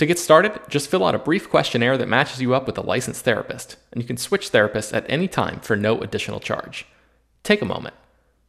[0.00, 2.80] To get started, just fill out a brief questionnaire that matches you up with a
[2.80, 6.86] licensed therapist, and you can switch therapists at any time for no additional charge.
[7.42, 7.94] Take a moment.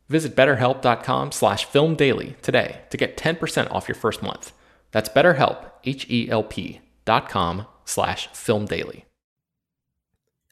[0.07, 4.53] Visit betterhelp.com slash filmdaily today to get 10% off your first month.
[4.91, 9.03] That's betterhelp, H-E-L-P dot com slash filmdaily.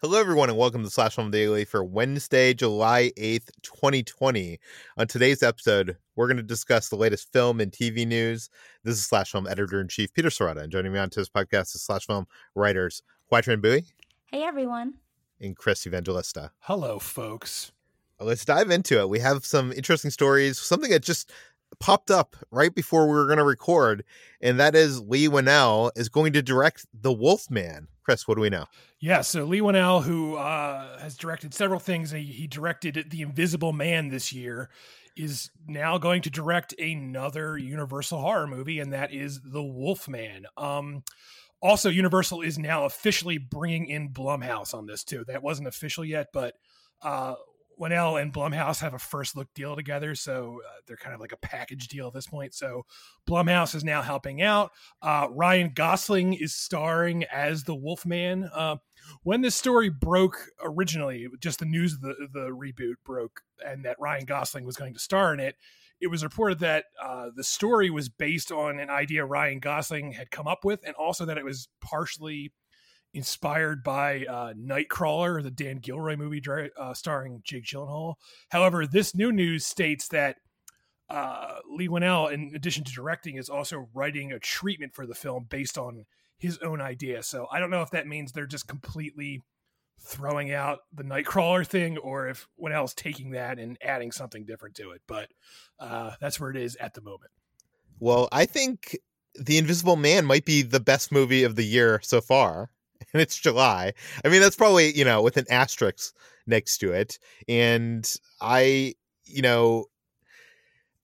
[0.01, 4.57] Hello, everyone, and welcome to Slash Film Daily for Wednesday, July 8th, 2020.
[4.97, 8.49] On today's episode, we're going to discuss the latest film and TV news.
[8.83, 11.73] This is Slash Film Editor in Chief Peter Sciretta, and joining me on today's podcast
[11.75, 13.85] is Slash Film writers Hoai-Tran Bui.
[14.25, 14.95] Hey, everyone.
[15.39, 16.51] And Chris Evangelista.
[16.59, 17.71] Hello, folks.
[18.19, 19.07] Let's dive into it.
[19.07, 21.31] We have some interesting stories, something that just
[21.79, 24.03] popped up right before we were going to record,
[24.41, 27.87] and that is Leigh Whannell is going to direct The Wolf Man.
[28.03, 28.65] Chris, what do we know?
[28.99, 33.71] Yeah, so Leigh Whannell, who uh, has directed several things, he, he directed The Invisible
[33.71, 34.69] Man this year,
[35.19, 40.45] is now going to direct another Universal horror movie, and that is The Wolf Man.
[40.55, 41.03] Um,
[41.61, 45.25] also, Universal is now officially bringing in Blumhouse on this too.
[45.27, 46.55] That wasn't official yet, but
[47.01, 47.35] uh,
[47.79, 51.31] Whannell and Blumhouse have a first look deal together, so uh, they're kind of like
[51.31, 52.53] a package deal at this point.
[52.53, 52.85] So
[53.27, 54.71] Blumhouse is now helping out.
[55.01, 58.49] Uh, Ryan Gosling is starring as the Wolfman.
[58.53, 58.77] Uh,
[59.23, 63.99] when this story broke originally, just the news of the, the reboot broke, and that
[63.99, 65.55] Ryan Gosling was going to star in it,
[66.01, 70.31] it was reported that uh, the story was based on an idea Ryan Gosling had
[70.31, 72.51] come up with, and also that it was partially
[73.13, 76.41] inspired by uh, Nightcrawler, the Dan Gilroy movie
[76.77, 78.15] uh, starring Jake Gyllenhaal.
[78.49, 80.37] However, this new news states that
[81.09, 85.47] uh, Leigh Whannell, in addition to directing, is also writing a treatment for the film
[85.49, 86.05] based on
[86.37, 87.23] his own idea.
[87.23, 89.41] So I don't know if that means they're just completely
[90.01, 94.91] throwing out the Nightcrawler thing or if Whannell's taking that and adding something different to
[94.91, 95.01] it.
[95.07, 95.29] But
[95.79, 97.31] uh, that's where it is at the moment.
[97.99, 98.97] Well, I think
[99.35, 102.69] The Invisible Man might be the best movie of the year so far.
[103.13, 103.93] and it's July.
[104.23, 106.13] I mean, that's probably, you know, with an asterisk
[106.45, 107.19] next to it.
[107.47, 108.09] And
[108.41, 108.95] I,
[109.25, 109.85] you know,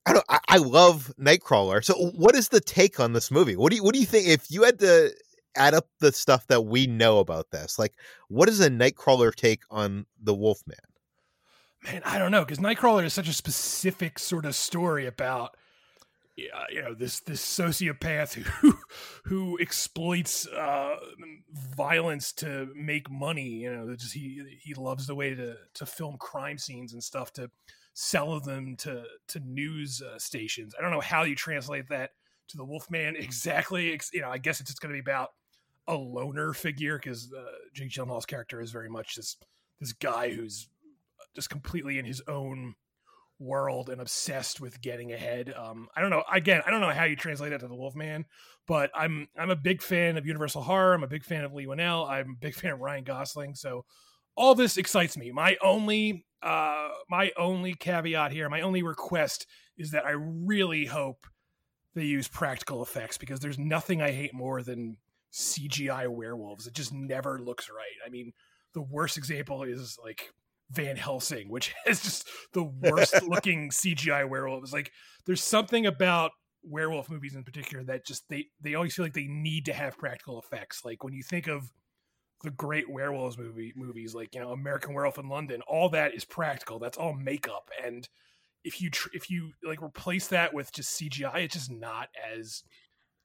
[0.05, 1.83] I don't I, I love Nightcrawler.
[1.83, 3.55] So what is the take on this movie?
[3.55, 5.11] What do you what do you think if you had to
[5.55, 7.79] add up the stuff that we know about this?
[7.79, 7.93] Like
[8.27, 10.77] what is a Nightcrawler take on the Wolfman?
[11.83, 15.55] Man, I don't know because Nightcrawler is such a specific sort of story about
[16.35, 18.73] you know this this sociopath who
[19.25, 20.95] who exploits uh,
[21.75, 23.49] violence to make money.
[23.49, 27.31] You know, just he he loves the way to to film crime scenes and stuff
[27.33, 27.49] to
[27.93, 30.73] sell them to to news uh, stations.
[30.77, 32.11] I don't know how you translate that
[32.49, 33.97] to the Wolfman exactly.
[34.13, 35.29] You know, I guess it's just going to be about
[35.87, 37.43] a loner figure because uh,
[37.73, 39.37] Jake Gyllenhaal's character is very much this
[39.79, 40.67] this guy who's
[41.35, 42.75] just completely in his own
[43.39, 45.53] world and obsessed with getting ahead.
[45.55, 46.23] Um, I don't know.
[46.31, 48.25] Again, I don't know how you translate that to the Wolfman,
[48.67, 50.93] but I'm I'm a big fan of Universal Horror.
[50.93, 52.09] I'm a big fan of Leigh Whannell.
[52.09, 53.55] I'm a big fan of Ryan Gosling.
[53.55, 53.85] So
[54.35, 55.31] all this excites me.
[55.31, 59.47] My only uh, my only caveat here, my only request
[59.77, 61.25] is that I really hope
[61.95, 64.97] they use practical effects because there's nothing I hate more than
[65.33, 66.67] CGI werewolves.
[66.67, 68.05] It just never looks right.
[68.05, 68.33] I mean,
[68.73, 70.29] the worst example is like
[70.71, 74.73] Van Helsing, which has just the worst looking CGI werewolves.
[74.73, 74.91] Like
[75.25, 76.31] there's something about
[76.63, 79.97] werewolf movies in particular that just they they always feel like they need to have
[79.97, 80.83] practical effects.
[80.83, 81.71] Like when you think of
[82.43, 86.25] the great werewolves movie movies like you know American Werewolf in London, all that is
[86.25, 86.79] practical.
[86.79, 88.07] That's all makeup and
[88.65, 92.63] if you tr- if you like replace that with just CGI, it's just not as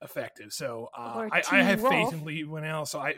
[0.03, 0.53] effective.
[0.53, 1.93] So uh, I, I, have Wolf.
[1.93, 2.87] faith in Leigh Whannell.
[2.87, 3.17] So I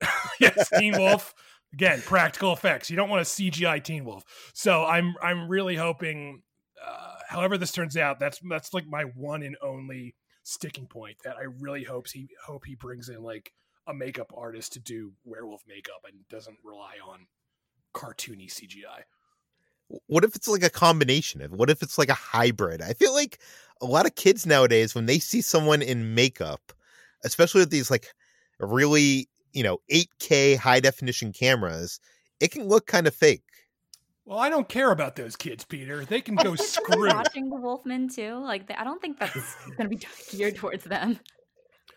[0.40, 1.34] yes, Teen Wolf
[1.72, 2.90] again, practical effects.
[2.90, 4.24] You don't want a CGI Teen Wolf.
[4.54, 6.42] So I'm I'm really hoping,
[6.84, 11.16] uh, however this turns out, that's that's like my one and only sticking point.
[11.24, 13.52] That I really hopes he hope he brings in like
[13.86, 17.26] a makeup artist to do werewolf makeup and doesn't rely on
[17.94, 19.02] cartoony CGI.
[20.06, 22.82] What if it's like a combination of what if it's like a hybrid?
[22.82, 23.38] I feel like
[23.80, 26.72] a lot of kids nowadays when they see someone in makeup,
[27.24, 28.08] especially with these like
[28.60, 32.00] really, you know, 8K high definition cameras,
[32.40, 33.42] it can look kind of fake.
[34.24, 36.04] Well, I don't care about those kids, Peter.
[36.04, 37.08] They can go screw.
[37.08, 41.18] Watching the Wolfman too, like I don't think that's going to be geared towards them.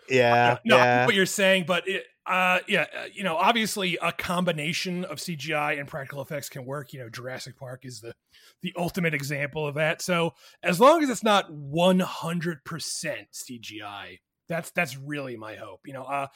[0.10, 1.06] Yeah, no, yeah.
[1.06, 5.80] what you're saying, but it, uh, yeah, uh, you know, obviously a combination of CGI
[5.80, 6.94] and practical effects can work.
[6.94, 8.14] You know, Jurassic Park is the
[8.62, 10.02] the ultimate example of that.
[10.02, 10.34] So
[10.64, 14.20] as long as it's not 100% CGI,
[14.52, 15.82] that's that's really my hope.
[15.86, 16.28] You know, uh,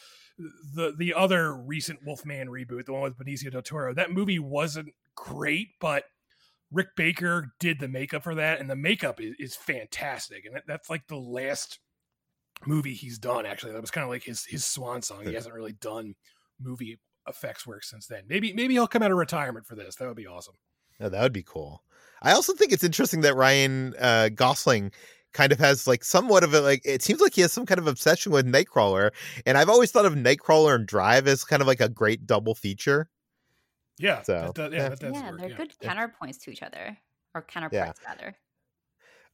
[0.74, 4.94] the the other recent Wolfman reboot, the one with Benicio del Toro, that movie wasn't
[5.16, 6.06] great, but
[6.72, 10.64] Rick Baker did the makeup for that, and the makeup is, is fantastic, and that,
[10.68, 11.80] that's like the last
[12.66, 13.46] movie he's done.
[13.46, 15.26] Actually, that was kind of like his his swan song.
[15.26, 16.16] He hasn't really done
[16.60, 18.24] movie effects work since then.
[18.28, 19.96] Maybe maybe he'll come out of retirement for this.
[19.96, 20.56] That would be awesome.
[21.00, 21.84] That would be cool.
[22.22, 24.92] I also think it's interesting that Ryan uh, Gosling
[25.36, 27.78] kind of has like somewhat of a like it seems like he has some kind
[27.78, 29.12] of obsession with Nightcrawler,
[29.46, 32.56] and I've always thought of Nightcrawler and Drive as kind of like a great double
[32.56, 33.10] feature.
[34.00, 35.58] Yeah, so that, yeah, yeah, that yeah they're yeah.
[35.58, 36.98] good counterpoints to each other,
[37.36, 38.36] or counterparts rather.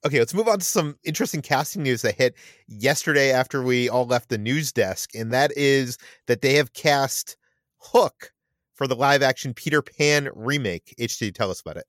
[0.04, 2.34] Okay, let's move on to some interesting casting news that hit
[2.68, 7.38] yesterday after we all left the news desk, and that is that they have cast
[7.78, 8.32] Hook
[8.74, 10.96] for the live action Peter Pan remake.
[11.00, 11.86] HT, tell us about it.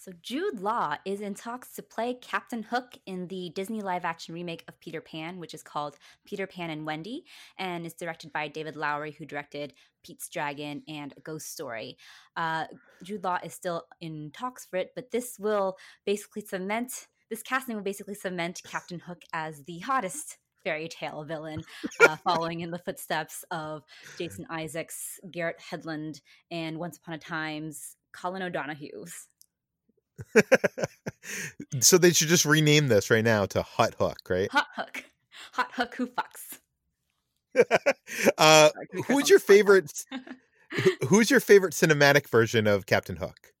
[0.00, 4.32] So Jude Law is in talks to play Captain Hook in the Disney live action
[4.32, 7.24] remake of Peter Pan, which is called Peter Pan and Wendy,
[7.58, 9.74] and is directed by David Lowery, who directed
[10.04, 11.98] Pete's Dragon and A Ghost Story.
[12.36, 12.66] Uh,
[13.02, 17.74] Jude Law is still in talks for it, but this will basically cement this casting
[17.74, 21.64] will basically cement Captain Hook as the hottest fairy tale villain,
[22.00, 23.82] uh, following in the footsteps of
[24.16, 26.20] Jason Isaacs, Garrett Hedlund,
[26.52, 29.26] and Once Upon a Time's Colin O'Donoghue's.
[31.80, 34.50] so they should just rename this right now to Hot Hook, right?
[34.52, 35.04] Hot Hook.
[35.52, 36.58] Hot Hook who fucks.
[38.38, 38.70] uh,
[39.06, 39.92] who's your favorite?
[41.08, 43.52] who's your favorite cinematic version of Captain Hook?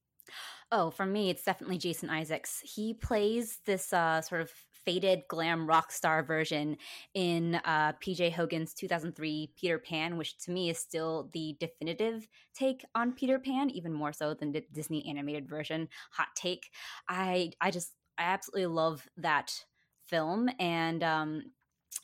[0.70, 2.60] Oh, for me, it's definitely Jason Isaacs.
[2.62, 4.50] He plays this uh, sort of
[4.88, 6.74] faded glam rock star version
[7.12, 12.86] in uh, PJ Hogan's 2003 Peter Pan, which to me is still the definitive take
[12.94, 15.90] on Peter Pan, even more so than the Disney animated version.
[16.12, 16.70] Hot take.
[17.06, 19.62] I I just I absolutely love that
[20.06, 21.42] film, and um,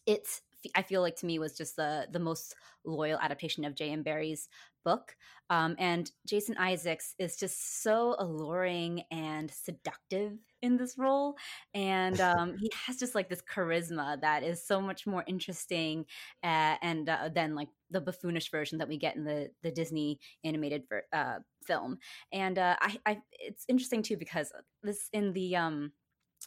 [0.05, 0.43] it's
[0.75, 4.03] I feel like to me was just the the most loyal adaptation of J.M.
[4.03, 4.47] Barrie's
[4.85, 5.17] book.
[5.51, 11.37] Um, and Jason Isaacs is just so alluring and seductive in this role.
[11.75, 16.07] And um, he has just like this charisma that is so much more interesting
[16.43, 20.19] uh, and uh, than like the buffoonish version that we get in the, the Disney
[20.43, 21.99] animated ver- uh, film.
[22.33, 24.53] And uh, I, I, it's interesting too because
[24.83, 25.93] this in the um,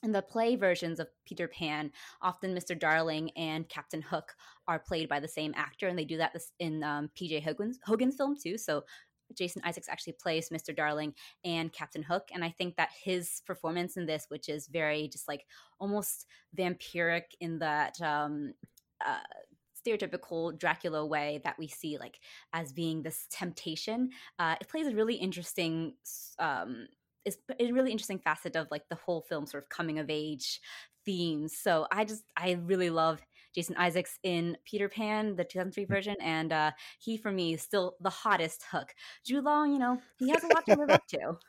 [0.04, 2.78] in the play versions of Peter Pan, often Mr.
[2.78, 4.36] Darling and Captain Hook
[4.68, 8.16] are played by the same actor, and they do that in um, PJ Hogan's, Hogan's
[8.16, 8.58] film too.
[8.58, 8.84] So
[9.36, 10.76] Jason Isaacs actually plays Mr.
[10.76, 15.08] Darling and Captain Hook, and I think that his performance in this, which is very
[15.08, 15.46] just like
[15.80, 16.26] almost
[16.58, 18.54] vampiric in that um,
[19.06, 19.20] uh,
[19.88, 22.20] stereotypical Dracula way that we see, like
[22.54, 25.94] as being this temptation, uh, it plays a really interesting
[26.40, 26.88] um,
[27.26, 30.62] is a really interesting facet of like the whole film sort of coming of age
[31.06, 31.56] themes.
[31.58, 33.22] So I just I really love
[33.56, 35.88] Jason Isaacs in Peter Pan, the 2003 Mm.
[35.88, 38.94] version, and uh, he for me is still the hottest Hook.
[39.26, 41.38] Jude Law, you know, he has a lot to live up to.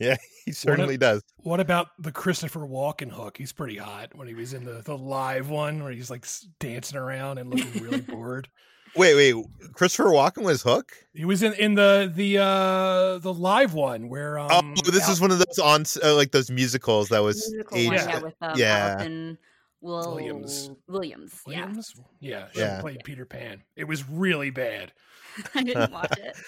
[0.00, 1.22] Yeah, he certainly does.
[1.36, 3.36] What about the Christopher Walken hook?
[3.38, 6.26] He's pretty hot when he was in the, the live one where he's like
[6.58, 8.48] dancing around and looking really bored.
[8.96, 9.44] Wait, wait.
[9.72, 10.92] Christopher Walken was Hook.
[11.14, 15.12] He was in, in the the uh the live one where um oh, this Al-
[15.12, 17.86] is one of those on uh, like those musicals that was Musical aged.
[17.90, 18.08] one, Yeah.
[18.08, 18.88] yeah, with uh, Yeah.
[18.98, 19.38] Allison
[19.84, 20.70] Will Williams.
[20.88, 21.42] Williams.
[21.46, 21.94] Yeah, Williams.
[22.20, 22.80] Yeah, she Yeah.
[22.80, 23.62] played Peter Pan.
[23.76, 24.92] It was really bad.
[25.54, 26.36] I didn't watch it.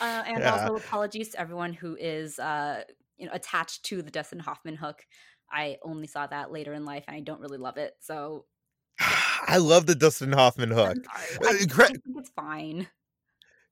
[0.00, 0.52] Uh, and Yeah.
[0.54, 2.82] also apologies to everyone who is uh,
[3.18, 5.04] you know attached to the Dustin Hoffman hook.
[5.52, 7.96] I only saw that later in life, and I don't really love it.
[8.00, 8.46] So
[8.98, 10.96] I love the Dustin Hoffman Hook.
[11.06, 11.38] I'm.
[11.44, 12.88] Uh, I, I think it's fine.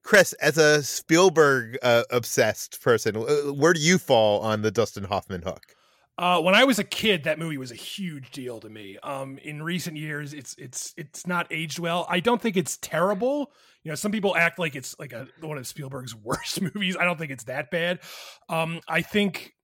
[0.03, 5.05] Chris, as a Spielberg uh, obsessed person, uh, where do you fall on the Dustin
[5.05, 5.75] Hoffman Hook?
[6.19, 8.99] Uh, when I was a kid, that movie was a huge deal to me.
[9.05, 12.07] Um, in recent years, it's it's it's not aged well.
[12.11, 13.53] I don't think it's terrible.
[13.85, 16.97] You know, some people act like it's like a one of Spielberg's worst movies.
[16.99, 18.01] I don't think it's that bad.
[18.49, 19.55] Um, I think,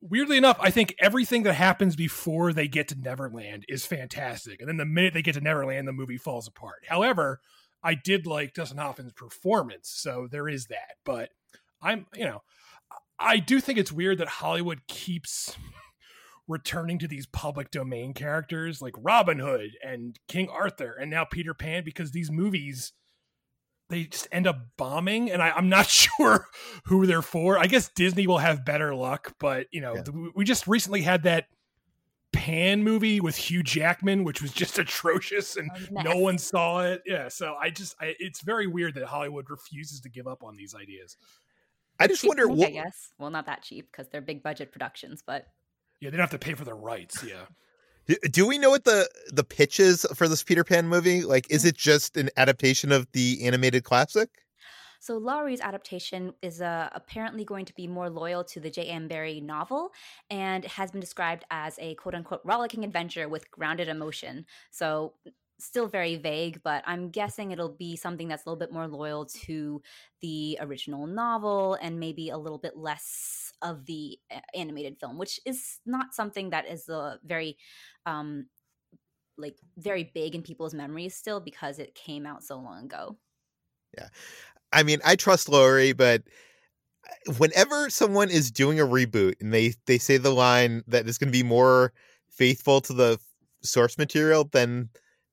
[0.00, 4.68] weirdly enough, I think everything that happens before they get to Neverland is fantastic, and
[4.68, 6.86] then the minute they get to Neverland, the movie falls apart.
[6.88, 7.40] However,
[7.84, 10.96] I did like Dustin Hoffman's performance, so there is that.
[11.04, 11.30] But
[11.80, 12.42] I'm, you know,
[13.20, 15.56] I do think it's weird that Hollywood keeps
[16.48, 21.52] returning to these public domain characters like Robin Hood and King Arthur and now Peter
[21.54, 22.92] Pan because these movies
[23.90, 26.46] they just end up bombing and I, I'm not sure
[26.84, 27.58] who they're for.
[27.58, 30.02] I guess Disney will have better luck, but you know, Yeah.
[30.34, 31.46] we just recently had that
[32.30, 37.02] Pan movie with Hugh Jackman, which was just atrocious and A no one saw it.
[37.06, 40.54] Yeah, so I just I, it's very weird that Hollywood refuses to give up on
[40.56, 41.16] these ideas.
[41.98, 43.10] I just Cheap wonder to make, what I guess.
[43.18, 45.46] Well, not that cheap because they're big budget productions, but
[46.00, 47.24] Yeah, they don't have to pay for the rights.
[47.24, 47.46] Yeah.
[48.06, 51.22] do- do we know what the the pitch is for this Peter Pan movie?
[51.22, 54.30] Like, is it just an adaptation of the animated classic?
[55.00, 59.06] So Lowery's adaptation is uh, apparently going to be more loyal to the J.M.
[59.06, 59.92] Barrie novel
[60.28, 64.44] and has been described as a quote unquote rollicking adventure with grounded emotion.
[64.70, 65.14] So
[65.58, 69.26] still very vague, but I'm guessing it'll be something that's a little bit more loyal
[69.44, 69.82] to
[70.20, 75.40] the original novel and maybe a little bit less of the uh, animated film, which
[75.44, 77.56] is not something that is a very
[78.06, 78.46] um
[79.36, 83.16] like very big in people's memories still because it came out so long ago.
[83.96, 84.08] Yeah.
[84.72, 86.22] I mean, I trust Lowery, but
[87.28, 91.18] uh, whenever someone is doing a reboot and they they say the line that is
[91.18, 91.92] going to be more
[92.30, 93.18] faithful to the
[93.62, 94.90] source material than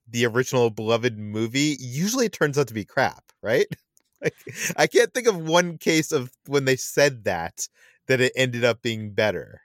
[0.10, 3.68] the original beloved movie, usually it turns out to be crap, right?
[4.22, 4.34] Like,
[4.78, 7.68] I can't think of one case of when they said that
[8.08, 9.62] that it ended up being better.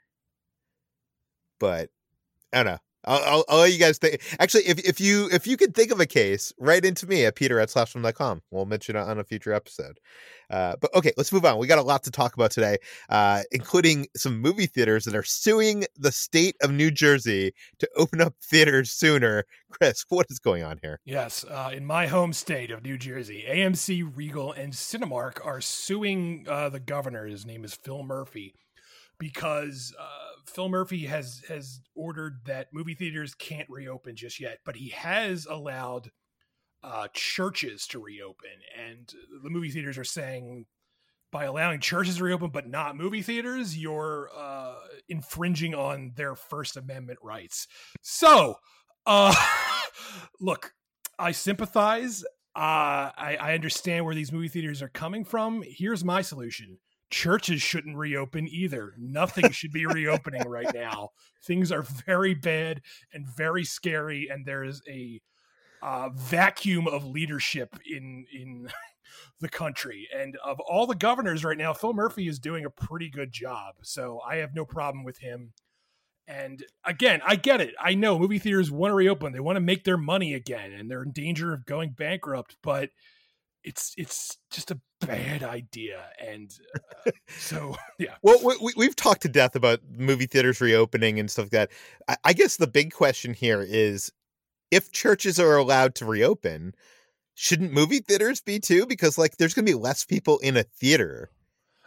[1.61, 1.91] But
[2.53, 2.79] I don't know.
[3.05, 4.21] I'll, I'll, let you guys think.
[4.39, 7.35] Actually, if, if you if you can think of a case, write into me at
[7.35, 8.43] peter at slashfilm.com.
[8.51, 9.99] We'll mention it on a future episode.
[10.51, 11.59] Uh, but okay, let's move on.
[11.59, 12.79] We got a lot to talk about today,
[13.09, 18.21] uh, including some movie theaters that are suing the state of New Jersey to open
[18.21, 19.45] up theaters sooner.
[19.71, 21.01] Chris, what is going on here?
[21.05, 26.45] Yes, uh, in my home state of New Jersey, AMC, Regal, and Cinemark are suing
[26.49, 27.27] uh, the governor.
[27.27, 28.55] His name is Phil Murphy,
[29.19, 34.77] because uh, Phil Murphy has has ordered that movie theaters can't reopen just yet, but
[34.77, 36.11] he has allowed
[36.83, 40.67] uh, churches to reopen, and the movie theaters are saying
[41.33, 44.75] by allowing churches to reopen but not movie theaters, you're uh,
[45.09, 47.69] infringing on their First Amendment rights.
[48.03, 48.57] So,
[49.07, 49.35] uh,
[50.41, 50.73] look,
[51.19, 52.25] I sympathize.
[52.57, 55.63] Uh, I, I understand where these movie theaters are coming from.
[55.65, 56.79] Here's my solution.
[57.11, 58.95] Churches shouldn't reopen either.
[58.97, 61.11] Nothing should be reopening right now.
[61.43, 65.21] Things are very bad and very scary, and there is a
[65.83, 68.69] uh, vacuum of leadership in in
[69.41, 70.09] the country.
[70.15, 73.77] And of all the governors right now, Phil Murphy is doing a pretty good job.
[73.83, 75.53] So I have no problem with him.
[76.29, 77.75] And again, I get it.
[77.81, 79.33] I know movie theaters want to reopen.
[79.33, 82.57] They want to make their money again, and they're in danger of going bankrupt.
[82.63, 82.91] But
[83.65, 86.05] it's it's just a bad idea.
[86.21, 86.51] And
[87.07, 88.15] uh, so, yeah.
[88.23, 91.71] Well, we, we- we've talked to death about movie theaters reopening and stuff like that.
[92.09, 94.13] I, I guess the big question here is
[94.71, 96.75] if churches are allowed to reopen,
[97.35, 98.87] shouldn't movie theaters be too?
[98.87, 101.31] Because like there's going to be less people in a theater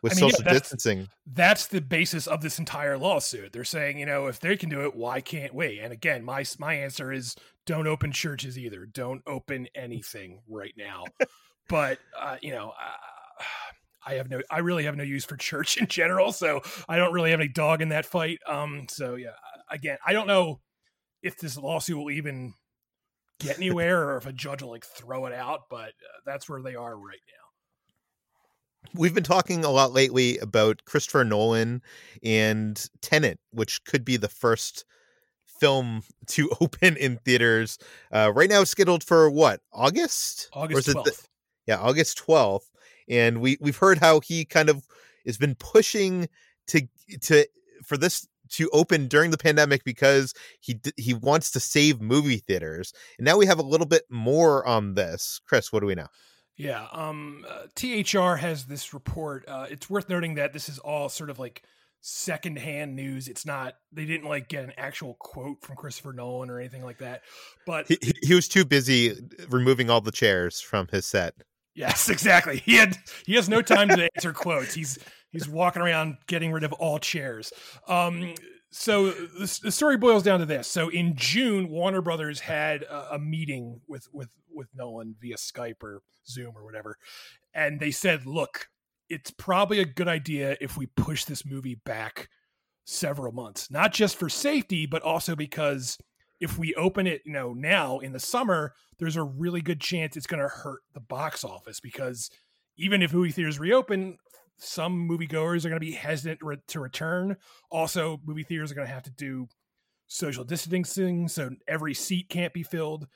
[0.02, 1.08] with I mean, yeah, social that's- distancing.
[1.26, 3.54] that's the basis of this entire lawsuit.
[3.54, 5.80] They're saying, you know, if they can do it, why can't we?
[5.80, 8.86] And again, my my answer is don't open churches either.
[8.86, 11.06] Don't open anything right now.
[11.70, 13.44] But uh, you know, uh,
[14.06, 17.14] I have no, I really have no use for church in general, so I don't
[17.14, 18.40] really have any dog in that fight.
[18.48, 19.30] Um, so yeah,
[19.70, 20.60] again, I don't know
[21.22, 22.54] if this lawsuit will even
[23.40, 26.62] get anywhere or if a judge will like throw it out, but uh, that's where
[26.62, 27.34] they are right now.
[29.00, 31.82] We've been talking a lot lately about Christopher Nolan
[32.22, 34.84] and Tenet, which could be the first
[35.60, 37.78] film to open in theaters.
[38.12, 40.50] Uh, right now, it's scheduled for what August?
[40.54, 41.30] August twelfth.
[41.68, 42.70] Yeah, August twelfth.
[43.10, 44.86] And we we've heard how he kind of
[45.26, 46.30] has been pushing
[46.68, 46.88] to
[47.22, 47.46] to
[47.86, 52.94] for this to open during the pandemic because he he wants to save movie theaters.
[53.18, 55.42] And now we have a little bit more on this.
[55.48, 56.08] Chris, what do we know?
[56.56, 59.44] Yeah, um, uh, THR has this report.
[59.48, 61.64] Uh, it's worth noting that this is all sort of like
[62.02, 63.28] secondhand news.
[63.28, 67.00] It's not they didn't like get an actual quote from Christopher Nolan or anything like
[67.00, 67.22] that.
[67.66, 69.16] But he, he was too busy
[69.50, 71.34] removing all the chairs from his set.
[71.76, 72.58] Yes, exactly.
[72.58, 74.74] He had he has no time to answer quotes.
[74.74, 75.00] He's
[75.32, 77.52] he's walking around getting rid of all chairs.
[77.88, 78.36] Um,
[78.74, 80.68] so the, the, story boils down to this.
[80.68, 85.84] So in June, Warner Brothers had a, a, meeting with with with Nolan via Skype
[85.84, 86.98] or Zoom or whatever,
[87.54, 88.70] and they said, "Look,
[89.10, 92.30] it's probably a good idea if we push this movie back
[92.84, 95.98] several months, not just for safety, but also because."
[96.44, 100.18] If we open it, you know, now in the summer, there's a really good chance
[100.18, 102.30] it's going to hurt the box office because
[102.76, 104.18] even if movie theaters reopen,
[104.58, 107.38] some moviegoers are going to be hesitant to, re- to return.
[107.72, 109.48] Also, movie theaters are going to have to do
[110.08, 113.08] social distancing, so every seat can't be filled.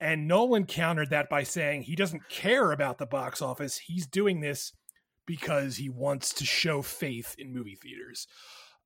[0.00, 3.78] And Nolan countered that by saying he doesn't care about the box office.
[3.78, 4.72] He's doing this
[5.26, 8.28] because he wants to show faith in movie theaters.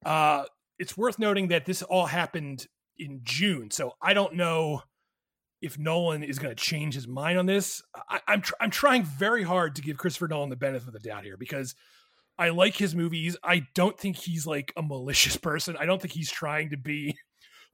[0.07, 0.45] Uh,
[0.79, 2.67] it's worth noting that this all happened
[2.99, 3.71] in June.
[3.71, 4.83] So I don't know
[5.61, 7.83] if Nolan is going to change his mind on this.
[8.09, 10.93] I, am I'm, tr- I'm trying very hard to give Christopher Nolan the benefit of
[10.93, 11.75] the doubt here because
[12.39, 13.37] I like his movies.
[13.43, 15.77] I don't think he's like a malicious person.
[15.79, 17.17] I don't think he's trying to be.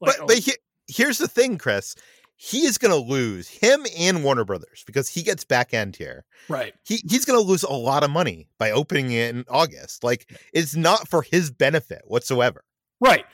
[0.02, 0.54] Like, but but he,
[0.88, 1.94] here's the thing, Chris.
[2.36, 6.24] He is going to lose him and Warner Brothers because he gets back end here.
[6.48, 6.72] Right.
[6.84, 10.02] He he's going to lose a lot of money by opening it in August.
[10.02, 12.64] Like it's not for his benefit whatsoever.
[12.98, 13.26] Right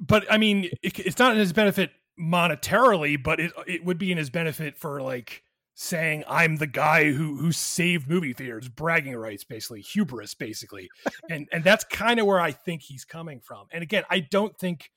[0.00, 4.10] but I mean, it, it's not in his benefit monetarily, but it it would be
[4.10, 5.42] in his benefit for like
[5.74, 10.88] saying I'm the guy who who saved movie theaters, bragging rights, basically hubris, basically,
[11.28, 13.66] and and that's kind of where I think he's coming from.
[13.72, 14.90] And again, I don't think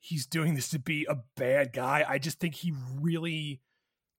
[0.00, 2.04] he's doing this to be a bad guy.
[2.08, 3.60] I just think he really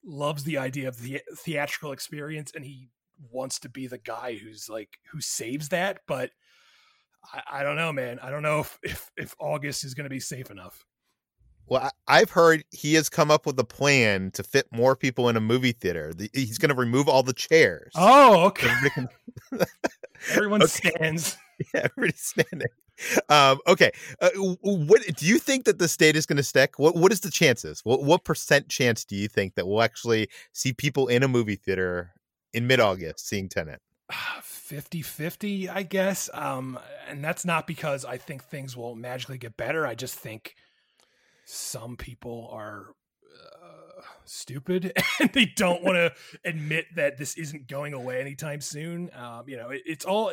[0.05, 2.89] loves the idea of the theatrical experience, and he
[3.31, 6.31] wants to be the guy who's like who saves that, but
[7.31, 8.19] I, I don't know, man.
[8.19, 10.85] I don't know if if, if August is going to be safe enough.
[11.65, 15.37] Well, I've heard he has come up with a plan to fit more people in
[15.37, 16.11] a movie theater.
[16.33, 17.93] He's going to remove all the chairs.
[17.95, 18.69] Oh, okay.
[20.31, 20.89] Everyone okay.
[20.89, 21.37] stands.
[21.73, 22.67] Yeah, everybody's standing.
[23.29, 23.91] Um, okay.
[24.19, 24.31] Uh,
[24.61, 26.79] what do you think that the state is going to stick?
[26.79, 27.81] What What is the chances?
[27.85, 31.55] What What percent chance do you think that we'll actually see people in a movie
[31.55, 32.15] theater
[32.53, 33.81] in mid August seeing Tenet?
[34.69, 36.29] 50-50 i guess.
[36.33, 39.85] Um and that's not because i think things will magically get better.
[39.85, 40.55] I just think
[41.45, 42.87] some people are
[43.61, 46.13] uh, stupid and they don't want to
[46.45, 49.09] admit that this isn't going away anytime soon.
[49.15, 50.31] Um you know it, it's all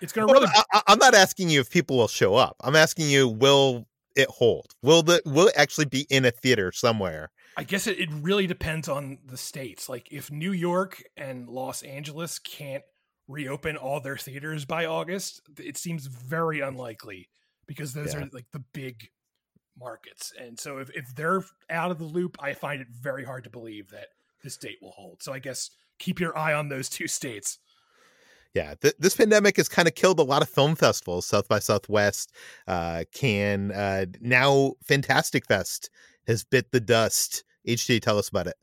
[0.00, 2.56] it's gonna well, really I, i'm not asking you if people will show up.
[2.60, 3.86] I'm asking you will
[4.18, 4.74] it hold?
[4.82, 7.30] Will the will it actually be in a theater somewhere?
[7.56, 9.88] I guess it, it really depends on the states.
[9.88, 12.84] Like if New York and Los Angeles can't
[13.28, 17.28] reopen all their theaters by August, it seems very unlikely
[17.66, 18.20] because those yeah.
[18.20, 19.08] are like the big
[19.78, 20.32] markets.
[20.40, 23.50] And so if, if they're out of the loop, I find it very hard to
[23.50, 24.08] believe that
[24.42, 25.22] this date will hold.
[25.22, 27.58] So I guess keep your eye on those two states.
[28.54, 31.26] Yeah, th- this pandemic has kind of killed a lot of film festivals.
[31.26, 32.32] South by Southwest,
[32.66, 35.90] uh, Cannes, uh, now Fantastic Fest
[36.26, 37.44] has bit the dust.
[37.66, 38.56] HT, tell us about it.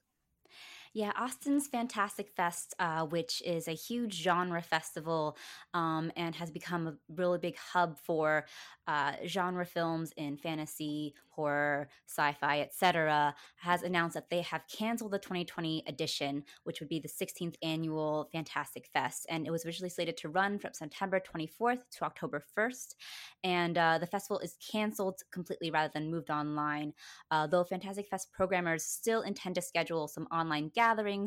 [0.96, 5.36] Yeah, Austin's Fantastic Fest, uh, which is a huge genre festival
[5.74, 8.46] um, and has become a really big hub for
[8.88, 15.20] uh, genre films in fantasy, horror, sci-fi, etc., has announced that they have canceled the
[15.20, 20.16] 2020 edition, which would be the 16th annual Fantastic Fest, and it was originally slated
[20.16, 22.96] to run from September 24th to October 1st,
[23.44, 26.94] and uh, the festival is canceled completely rather than moved online.
[27.32, 30.85] Uh, though Fantastic Fest programmers still intend to schedule some online gatherings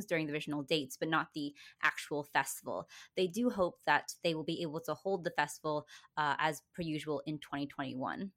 [0.09, 2.89] during the original dates, but not the actual festival.
[3.17, 6.83] They do hope that they will be able to hold the festival uh, as per
[6.83, 8.31] usual in 2021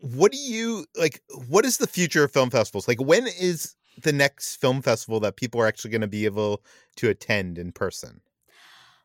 [0.00, 2.88] what do you like what is the future of film festivals?
[2.88, 6.62] Like when is the next film festival that people are actually going to be able
[6.96, 8.20] to attend in person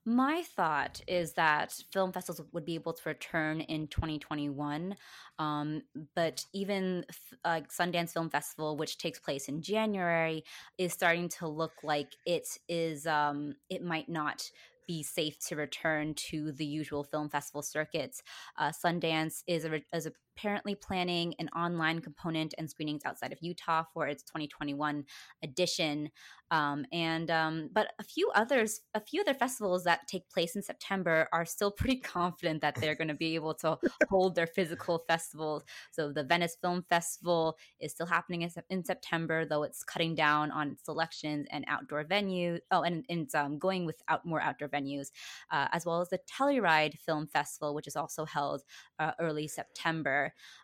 [0.05, 4.95] My thought is that film festivals would be able to return in 2021.
[5.37, 5.83] Um,
[6.15, 7.05] but even
[7.45, 10.43] uh, Sundance Film Festival, which takes place in January,
[10.79, 13.05] is starting to look like it is.
[13.05, 14.49] Um, it might not
[14.87, 18.23] be safe to return to the usual film festival circuits.
[18.57, 23.83] Uh, Sundance is, a, is apparently planning an online component and screenings outside of Utah
[23.93, 25.03] for its 2021
[25.43, 26.09] edition.
[26.51, 30.61] Um, and um, but a few others, a few other festivals that take place in
[30.61, 33.77] September are still pretty confident that they're going to be able to
[34.09, 35.63] hold their physical festivals.
[35.91, 40.75] So the Venice Film Festival is still happening in, September, though it's cutting down on
[40.83, 42.59] selections and outdoor venues.
[42.71, 45.11] Oh, and, and it's um, going without more outdoor venues,
[45.51, 48.63] uh, as well as the Telluride Film Festival, which is also held
[48.99, 50.20] uh, early September.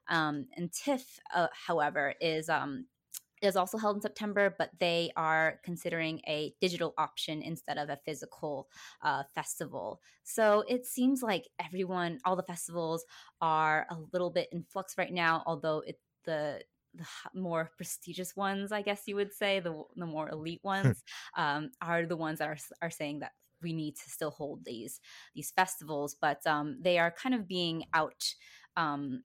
[0.09, 2.85] Um, and TIFF, uh, however, is um,
[3.41, 7.99] is also held in September, but they are considering a digital option instead of a
[8.05, 8.67] physical
[9.03, 10.01] uh, festival.
[10.23, 13.05] So it seems like everyone, all the festivals
[13.39, 16.61] are a little bit in flux right now, although it, the
[16.95, 20.67] the more prestigious ones, I guess you would say, the the more elite hmm.
[20.67, 21.03] ones,
[21.37, 24.99] um, are the ones that are are saying that we need to still hold these
[25.35, 28.23] these festivals, but um, they are kind of being out
[28.75, 29.23] um,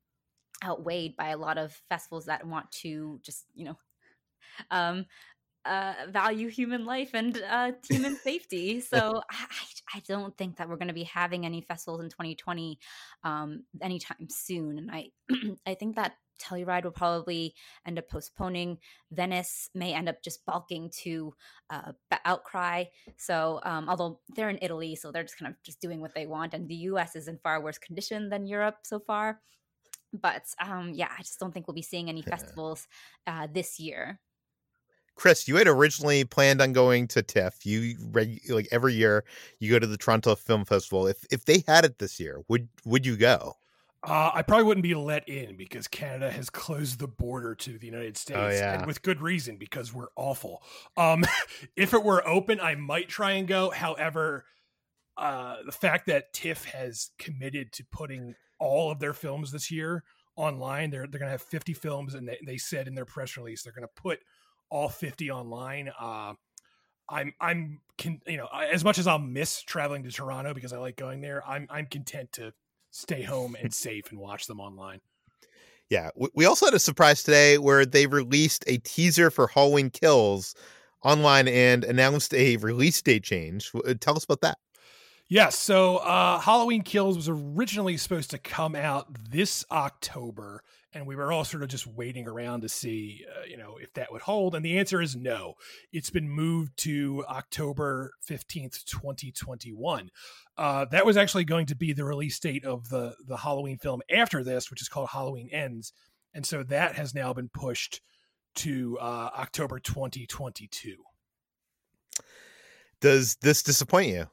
[0.64, 3.79] outweighed by a lot of festivals that want to just you know
[4.70, 5.07] um,
[5.64, 8.83] uh, value human life and uh, human safety.
[8.92, 9.46] So I,
[9.94, 12.79] I don't think that we're going to be having any festivals in 2020
[13.25, 14.79] um, anytime soon.
[14.79, 15.11] And I
[15.66, 17.55] I think that Telluride will probably
[17.87, 18.79] end up postponing.
[19.12, 21.35] Venice may end up just balking to
[21.70, 21.92] uh,
[22.25, 22.85] outcry.
[23.16, 26.27] So um, although they're in Italy, so they're just kind of just doing what they
[26.27, 27.16] want, and the U.S.
[27.16, 29.40] is in far worse condition than Europe so far.
[30.12, 32.87] But um, yeah, I just don't think we'll be seeing any festivals
[33.27, 34.20] uh, this year.
[35.14, 37.66] Chris, you had originally planned on going to TIFF.
[37.66, 37.96] You
[38.48, 39.25] like every year
[39.59, 41.07] you go to the Toronto Film Festival.
[41.07, 43.57] If if they had it this year, would would you go?
[44.05, 47.87] Uh, I probably wouldn't be let in because Canada has closed the border to the
[47.87, 48.75] United oh, States, oh, yeah.
[48.75, 50.62] and with good reason because we're awful.
[50.96, 51.25] Um,
[51.77, 53.70] if it were open, I might try and go.
[53.70, 54.44] However,
[55.16, 60.05] uh, the fact that TIFF has committed to putting all of their films this year
[60.37, 63.37] online, they're they're going to have 50 films, and they, they said in their press
[63.37, 64.20] release they're going to put
[64.70, 65.90] all 50 online.
[65.98, 66.35] Uh,
[67.11, 70.79] I'm I'm can you know as much as I'll miss traveling to Toronto because I
[70.79, 71.46] like going there.
[71.46, 72.53] I'm I'm content to
[72.90, 75.01] stay home and safe and watch them online.
[75.90, 80.55] Yeah, we also had a surprise today where they released a teaser for Halloween Kills
[81.03, 83.70] online and announced a release date change.
[84.01, 84.57] Tell us about that.
[85.33, 91.16] Yes, so uh, Halloween Kills was originally supposed to come out this October, and we
[91.16, 94.21] were all sort of just waiting around to see, uh, you know, if that would
[94.21, 94.55] hold.
[94.55, 95.55] And the answer is no.
[95.90, 100.11] It's been moved to October fifteenth, twenty twenty one.
[100.59, 104.03] Uh, that was actually going to be the release date of the the Halloween film
[104.14, 105.95] after this, which is called Halloween Ends,
[106.35, 108.03] and so that has now been pushed
[108.57, 110.97] to uh, October twenty twenty two.
[113.01, 114.27] Does this disappoint you?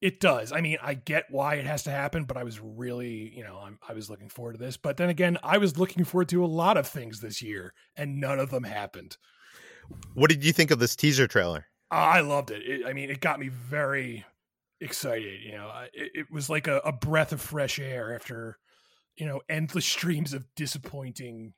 [0.00, 0.52] It does.
[0.52, 3.58] I mean, I get why it has to happen, but I was really, you know,
[3.58, 4.76] I'm, i was looking forward to this.
[4.76, 8.20] But then again, I was looking forward to a lot of things this year, and
[8.20, 9.16] none of them happened.
[10.14, 11.66] What did you think of this teaser trailer?
[11.90, 12.62] Uh, I loved it.
[12.62, 14.24] it I mean, it got me very
[14.80, 15.40] excited.
[15.42, 18.58] You know, it, it was like a, a breath of fresh air after,
[19.16, 21.54] you know, endless streams of disappointing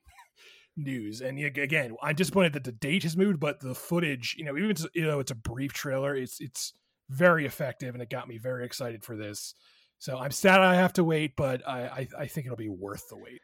[0.77, 1.19] news.
[1.21, 4.75] And again, I'm disappointed that the date has moved, but the footage, you know, even
[4.93, 6.73] you know it's a brief trailer, it's it's
[7.09, 9.53] very effective, and it got me very excited for this.
[9.97, 13.09] So I'm sad I have to wait, but I, I, I think it'll be worth
[13.09, 13.41] the wait.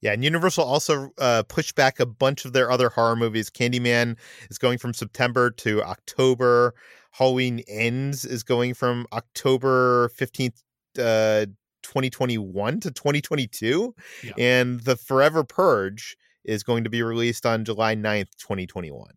[0.00, 3.50] Yeah, and Universal also uh, pushed back a bunch of their other horror movies.
[3.50, 4.16] Candyman
[4.48, 6.74] is going from September to October.
[7.12, 10.62] Halloween Ends is going from October 15th,
[10.98, 11.46] uh,
[11.82, 13.94] 2021 to 2022.
[14.22, 14.32] Yeah.
[14.38, 19.10] And The Forever Purge is going to be released on July 9th, 2021.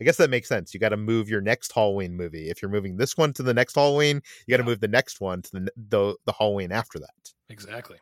[0.00, 0.72] I guess that makes sense.
[0.72, 2.50] You got to move your next Halloween movie.
[2.50, 4.70] If you're moving this one to the next Halloween, you got to yeah.
[4.70, 7.32] move the next one to the, the the Halloween after that.
[7.48, 7.98] Exactly.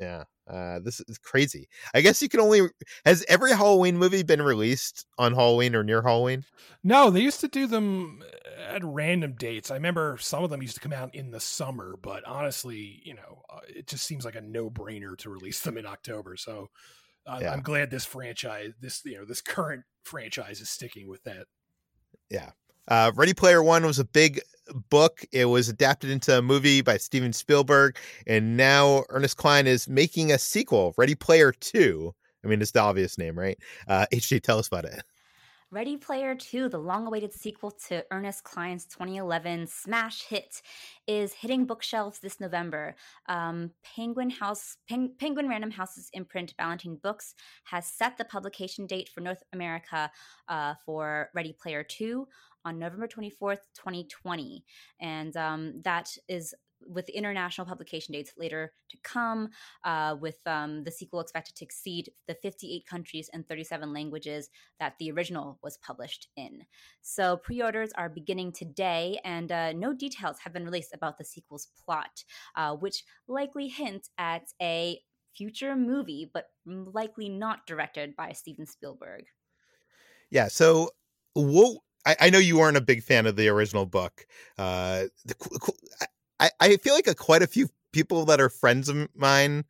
[0.00, 0.24] Yeah.
[0.48, 1.68] Uh, this is crazy.
[1.92, 2.68] I guess you can only
[3.04, 6.44] has every Halloween movie been released on Halloween or near Halloween?
[6.84, 8.22] No, they used to do them
[8.68, 9.70] at random dates.
[9.70, 13.14] I remember some of them used to come out in the summer, but honestly, you
[13.14, 16.36] know, uh, it just seems like a no-brainer to release them in October.
[16.36, 16.68] So
[17.26, 17.52] I'm, yeah.
[17.52, 21.46] I'm glad this franchise, this you know, this current franchise is sticking with that.
[22.30, 22.50] Yeah.
[22.88, 24.40] Uh, Ready Player One was a big
[24.90, 25.24] book.
[25.32, 30.30] It was adapted into a movie by Steven Spielberg, and now Ernest Cline is making
[30.30, 32.14] a sequel, Ready Player Two.
[32.44, 33.58] I mean, it's the obvious name, right?
[33.88, 35.02] Uh, HJ, tell us about it.
[35.76, 40.62] Ready Player 2, the long awaited sequel to Ernest Cline's 2011 smash hit,
[41.06, 42.96] is hitting bookshelves this November.
[43.28, 47.34] Um, Penguin House, Pen- Penguin Random House's imprint Ballantine Books
[47.64, 50.10] has set the publication date for North America
[50.48, 52.26] uh, for Ready Player 2
[52.64, 54.64] on November 24th, 2020.
[55.02, 56.54] And um, that is
[56.86, 59.48] with international publication dates later to come,
[59.84, 64.94] uh, with um, the sequel expected to exceed the 58 countries and 37 languages that
[64.98, 66.64] the original was published in.
[67.02, 71.24] So pre orders are beginning today, and uh, no details have been released about the
[71.24, 72.24] sequel's plot,
[72.56, 75.00] uh, which likely hint at a
[75.34, 79.24] future movie, but likely not directed by Steven Spielberg.
[80.30, 80.48] Yeah.
[80.48, 80.90] So,
[81.34, 81.78] what
[82.20, 84.26] I, know you weren't a big fan of the original book.
[84.56, 85.34] Uh, the,
[86.40, 89.64] I, I feel like a, quite a few people that are friends of mine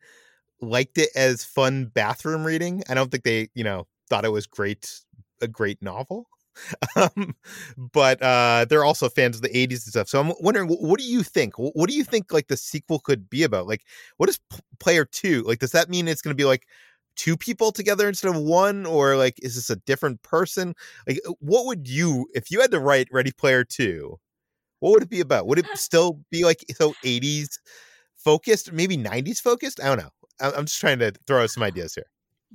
[0.61, 2.83] liked it as fun bathroom reading.
[2.89, 4.91] I don't think they, you know, thought it was great,
[5.41, 6.27] a great novel.
[6.95, 7.35] um,
[7.93, 10.09] but uh, they're also fans of the 80s and stuff.
[10.09, 11.53] So I'm wondering, what do you think?
[11.57, 13.67] What do you think like the sequel could be about?
[13.67, 13.83] Like,
[14.17, 15.43] what is P- Player Two?
[15.43, 16.67] Like, does that mean it's going to be like
[17.15, 20.73] two people together instead of one, or like is this a different person?
[21.07, 24.19] Like, what would you if you had to write Ready Player Two?
[24.79, 25.47] What would it be about?
[25.47, 27.59] Would it still be like so 80s
[28.15, 29.81] focused, maybe 90s focused?
[29.81, 30.11] I don't know.
[30.39, 32.05] I'm just trying to throw out some ideas here.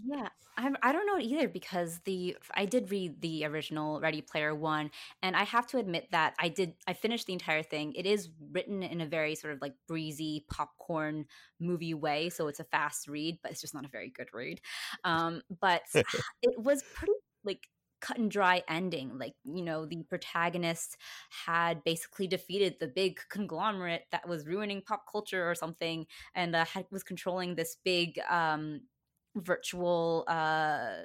[0.04, 4.54] Yeah, I'm, I don't know either because the I did read the original Ready Player
[4.54, 4.90] One,
[5.22, 7.92] and I have to admit that I did I finished the entire thing.
[7.94, 11.26] It is written in a very sort of like breezy popcorn
[11.58, 14.60] movie way, so it's a fast read, but it's just not a very good read.
[15.04, 17.12] Um, but it was pretty
[17.44, 17.66] like
[18.02, 19.16] cut and dry ending.
[19.16, 20.98] Like, you know, the protagonist
[21.46, 26.66] had basically defeated the big conglomerate that was ruining pop culture or something and uh,
[26.66, 28.82] had, was controlling this big um,
[29.36, 30.96] virtual uh,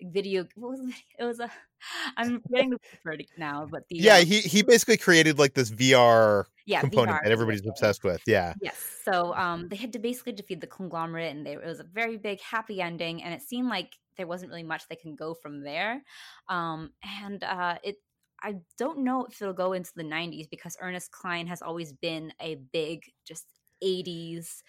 [0.00, 0.46] video.
[0.56, 0.94] What was it?
[1.18, 1.50] it was a.
[2.16, 5.70] I'm getting the word now, but the yeah, uh, he he basically created like this
[5.70, 8.22] VR yeah, component VR that everybody's obsessed with.
[8.26, 8.54] Yeah.
[8.62, 8.82] Yes.
[9.04, 12.16] So um, they had to basically defeat the conglomerate, and they, it was a very
[12.16, 15.62] big happy ending, and it seemed like there wasn't really much they can go from
[15.62, 16.02] there.
[16.48, 17.96] Um, and uh, it
[18.42, 22.32] I don't know if it'll go into the 90s because Ernest Cline has always been
[22.40, 23.46] a big, just
[23.82, 24.62] 80s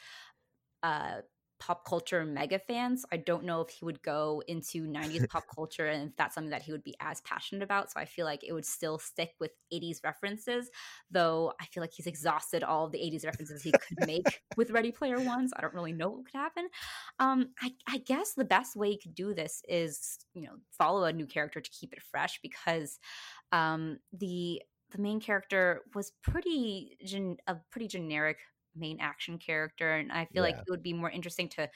[0.82, 1.22] uh,
[1.60, 3.06] pop culture mega fans.
[3.12, 6.52] I don't know if he would go into 90s pop culture and if that's something
[6.52, 7.92] that he would be as passionate about.
[7.92, 10.70] So I feel like it would still stick with 80s references,
[11.10, 14.92] though I feel like he's exhausted all the 80s references he could make with Ready
[14.92, 15.54] Player Ones.
[15.56, 16.68] I don't really know what could happen.
[17.20, 21.04] Um, I, I guess the best way you could do this is, you know, follow
[21.04, 23.00] a new character to keep it fresh because
[23.52, 28.38] um, the the main character was pretty gen- a pretty generic
[28.76, 30.52] main action character and i feel yeah.
[30.52, 31.70] like it would be more interesting to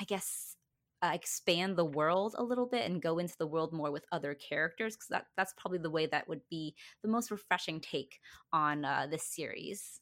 [0.00, 0.56] i guess
[1.02, 4.34] uh, expand the world a little bit and go into the world more with other
[4.34, 8.18] characters because that, that's probably the way that would be the most refreshing take
[8.52, 10.00] on uh, this series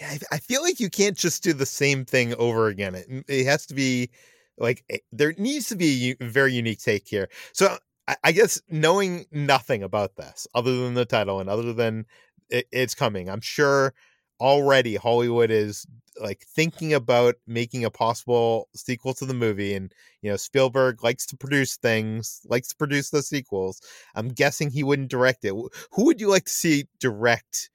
[0.00, 3.24] yeah I, I feel like you can't just do the same thing over again it,
[3.28, 4.10] it has to be
[4.58, 8.60] like eh, there needs to be a very unique take here so I, I guess
[8.68, 12.06] knowing nothing about this other than the title and other than
[12.48, 13.92] it, it's coming i'm sure
[14.40, 15.86] already Hollywood is
[16.20, 21.24] like thinking about making a possible sequel to the movie and you know Spielberg likes
[21.26, 23.80] to produce things likes to produce the sequels.
[24.14, 25.54] I'm guessing he wouldn't direct it.
[25.92, 27.70] Who would you like to see direct?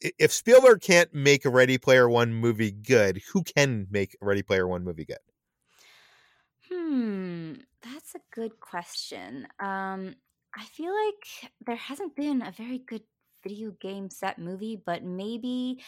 [0.00, 4.42] If Spielberg can't make a Ready Player 1 movie good who can make a Ready
[4.42, 5.18] Player 1 movie good?
[6.70, 9.46] Hmm that's a good question.
[9.58, 10.16] Um
[10.56, 13.02] I feel like there hasn't been a very good
[13.44, 15.82] video game set movie, but maybe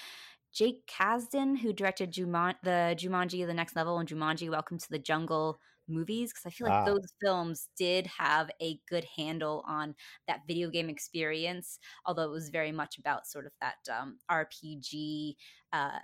[0.53, 4.99] Jake Kasdan, who directed Juman- the Jumanji The Next Level and Jumanji Welcome to the
[4.99, 6.85] Jungle movies, because I feel like ah.
[6.85, 9.95] those films did have a good handle on
[10.29, 15.35] that video game experience, although it was very much about sort of that um, RPG
[15.73, 15.99] uh,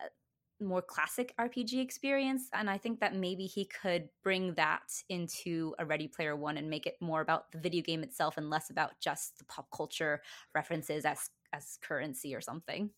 [0.62, 2.48] more classic RPG experience.
[2.52, 6.70] And I think that maybe he could bring that into a Ready Player One and
[6.70, 10.20] make it more about the video game itself and less about just the pop culture
[10.54, 12.90] references as as currency or something.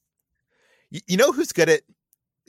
[0.91, 1.83] You know who's good at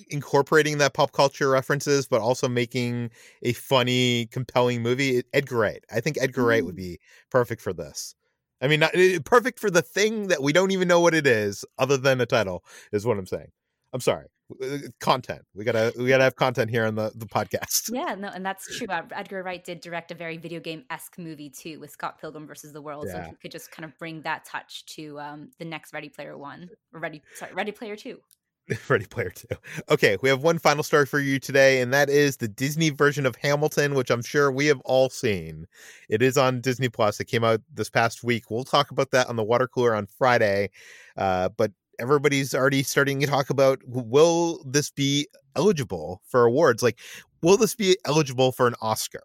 [0.10, 3.12] incorporating that pop culture references, but also making
[3.44, 5.24] a funny, compelling movie?
[5.34, 5.84] Edgar Wright.
[5.92, 6.48] I think Edgar mm.
[6.48, 7.00] Wright would be
[7.32, 8.16] perfect for this.
[8.62, 8.94] I mean, not,
[9.26, 12.26] perfect for the thing that we don't even know what it is, other than a
[12.26, 13.52] title, is what I'm saying.
[13.96, 14.26] I'm sorry.
[14.62, 15.42] Uh, content.
[15.56, 17.90] We gotta we gotta have content here on the the podcast.
[17.94, 18.88] Yeah, no, and that's true.
[18.90, 22.74] Edgar Wright did direct a very video game esque movie too with Scott Pilgrim versus
[22.74, 23.24] the World, yeah.
[23.24, 26.38] so he could just kind of bring that touch to um, the next Ready Player
[26.38, 28.20] One or Ready sorry Ready Player Two.
[28.90, 29.56] Ready Player Two.
[29.90, 33.26] Okay, we have one final story for you today, and that is the Disney version
[33.26, 35.68] of Hamilton, which I'm sure we have all seen.
[36.10, 37.20] It is on Disney Plus.
[37.22, 38.52] It came out this past week.
[38.52, 40.70] We'll talk about that on the water cooler on Friday.
[41.18, 46.84] Uh, but everybody's already starting to talk about will this be eligible for awards?
[46.84, 47.00] Like,
[47.42, 49.24] will this be eligible for an Oscar?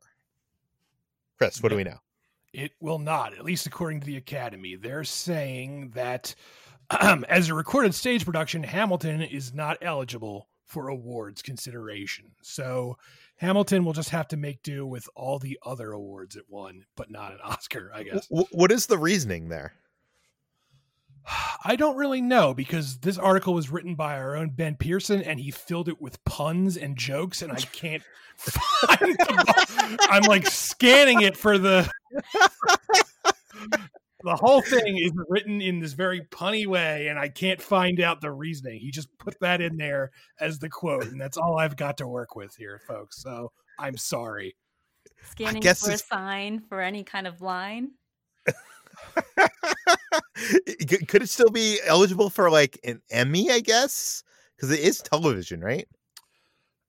[1.39, 1.99] Chris, what do we know?
[2.53, 4.77] It will not, at least according to the Academy.
[4.77, 6.35] They're saying that
[7.29, 12.27] as a recorded stage production, Hamilton is not eligible for awards consideration.
[12.43, 12.97] So
[13.37, 17.11] Hamilton will just have to make do with all the other awards it won, but
[17.11, 18.27] not an Oscar, I guess.
[18.29, 19.75] What is the reasoning there?
[21.65, 25.39] I don't really know because this article was written by our own Ben Pearson and
[25.39, 28.03] he filled it with puns and jokes and I can't
[28.37, 29.17] find
[30.01, 31.91] I'm like scanning it for the
[34.23, 38.21] the whole thing is written in this very punny way and I can't find out
[38.21, 38.81] the reasoning.
[38.81, 42.09] He just put that in there as the quote and that's all I've got to
[42.09, 43.23] work with here folks.
[43.23, 44.57] So I'm sorry.
[45.31, 47.91] Scanning for a sign for any kind of line.
[51.09, 53.51] Could it still be eligible for like an Emmy?
[53.51, 54.23] I guess
[54.57, 55.89] because it is television, right?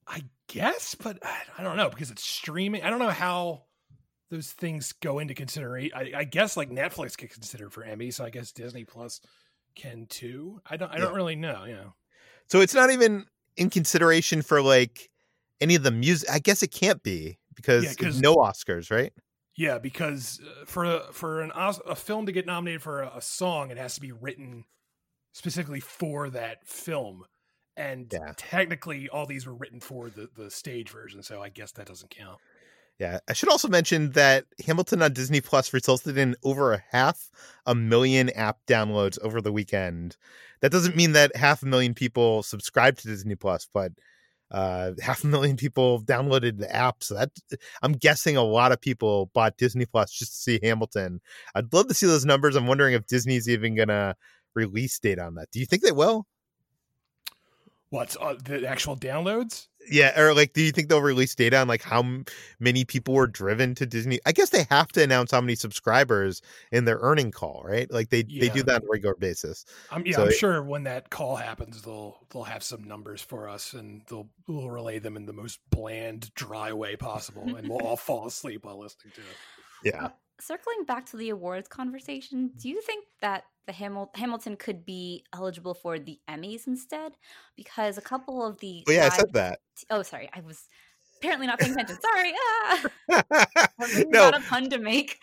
[0.06, 1.18] I guess, but
[1.58, 2.82] I don't know because it's streaming.
[2.82, 3.62] I don't know how
[4.30, 5.96] those things go into consideration.
[5.96, 9.20] I, I guess like Netflix get considered for Emmy, so I guess Disney Plus
[9.74, 10.60] can too.
[10.68, 10.90] I don't.
[10.90, 11.64] I don't really know.
[11.64, 11.94] You know.
[12.48, 15.10] So it's not even in consideration for like
[15.60, 16.28] any of the music.
[16.30, 19.12] I guess it can't be because yeah, no Oscars, right?
[19.62, 23.22] Yeah, because uh, for a, for an a film to get nominated for a, a
[23.22, 24.64] song, it has to be written
[25.30, 27.22] specifically for that film,
[27.76, 28.32] and yeah.
[28.36, 31.22] technically, all these were written for the the stage version.
[31.22, 32.40] So I guess that doesn't count.
[32.98, 37.30] Yeah, I should also mention that Hamilton on Disney Plus resulted in over a half
[37.64, 40.16] a million app downloads over the weekend.
[40.60, 43.92] That doesn't mean that half a million people subscribe to Disney Plus, but
[44.52, 47.02] uh, half a million people downloaded the app.
[47.02, 47.30] So that
[47.82, 51.20] I'm guessing a lot of people bought Disney Plus just to see Hamilton.
[51.54, 52.54] I'd love to see those numbers.
[52.54, 54.14] I'm wondering if Disney's even gonna
[54.54, 55.50] release date on that.
[55.50, 56.26] Do you think they will?
[57.90, 59.68] What's uh, the actual downloads?
[59.90, 62.04] Yeah, or like, do you think they'll release data on like how
[62.60, 64.20] many people were driven to Disney?
[64.26, 67.90] I guess they have to announce how many subscribers in their earning call, right?
[67.90, 68.42] Like they yeah.
[68.42, 69.64] they do that on a regular basis.
[69.90, 73.20] I'm, yeah, so I'm it, sure when that call happens, they'll they'll have some numbers
[73.20, 77.68] for us, and they'll we'll relay them in the most bland, dry way possible, and
[77.68, 79.94] we'll all fall asleep while listening to it.
[79.94, 80.08] Yeah
[80.42, 85.24] circling back to the awards conversation, do you think that the Hamil- Hamilton could be
[85.32, 87.12] eligible for the Emmys instead?
[87.56, 89.60] Because a couple of the oh, yeah, I said that.
[89.90, 90.68] Oh, sorry, I was
[91.18, 91.98] apparently not paying attention.
[92.00, 92.84] Sorry, ah,
[94.08, 95.18] no, not a pun to make.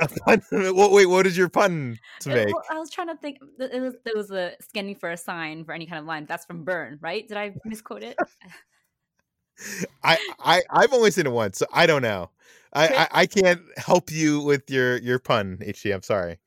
[0.00, 0.42] a pun.
[0.50, 2.48] Well, wait, what is your pun to make?
[2.48, 3.38] Well, I was trying to think.
[3.58, 6.26] It was there was a scanning for a sign for any kind of line.
[6.26, 7.26] That's from Burn, right?
[7.28, 8.16] Did I misquote it?
[10.02, 12.30] I I I've only seen it once, so I don't know.
[12.72, 15.94] I, I, I can't help you with your your pun, HG.
[15.94, 16.38] I'm sorry,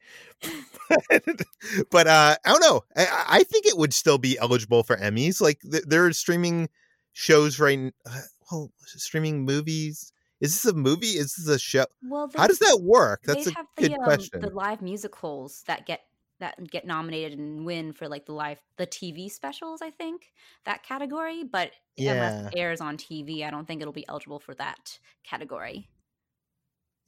[1.92, 2.84] but uh, I don't know.
[2.96, 5.42] I, I think it would still be eligible for Emmys.
[5.42, 6.70] Like th- there are streaming
[7.14, 7.92] shows right.
[8.06, 10.12] Uh, well, streaming movies.
[10.40, 11.08] Is this a movie?
[11.08, 11.86] Is this a show?
[12.02, 13.24] Well, how does that work?
[13.26, 14.40] That's a good um, question.
[14.40, 16.02] The live musicals that get
[16.40, 20.32] that get nominated and win for like the live the TV specials, I think
[20.66, 21.44] that category.
[21.44, 22.14] But yeah.
[22.14, 25.88] unless it airs on TV, I don't think it'll be eligible for that category.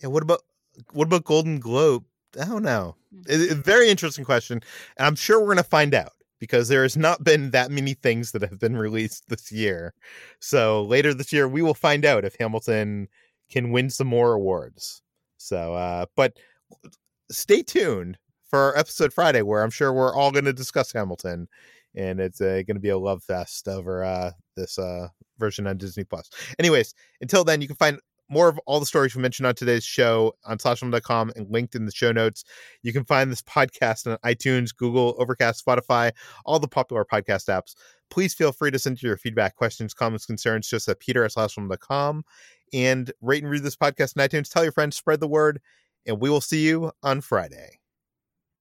[0.01, 0.41] Yeah, what about
[0.93, 2.05] what about Golden Globe?
[2.39, 2.95] I don't know.
[3.27, 4.61] It, it, very interesting question,
[4.97, 7.93] and I'm sure we're going to find out because there has not been that many
[7.93, 9.93] things that have been released this year.
[10.39, 13.09] So later this year, we will find out if Hamilton
[13.49, 15.03] can win some more awards.
[15.37, 16.37] So, uh, but
[17.29, 18.17] stay tuned
[18.51, 21.47] for our episode Friday, where I'm sure we're all going to discuss Hamilton,
[21.95, 25.07] and it's uh, going to be a love fest over uh, this uh,
[25.39, 26.29] version on Disney Plus.
[26.59, 27.97] Anyways, until then, you can find
[28.29, 31.85] more of all the stories we mentioned on today's show on slashfilm.com and linked in
[31.85, 32.43] the show notes.
[32.83, 36.11] You can find this podcast on iTunes, Google, Overcast, Spotify,
[36.45, 37.73] all the popular podcast apps.
[38.09, 42.23] Please feel free to send your feedback, questions, comments, concerns just at peter at slashfilm.com
[42.73, 44.51] and rate and read this podcast on iTunes.
[44.51, 45.61] Tell your friends, spread the word,
[46.05, 47.80] and we will see you on Friday.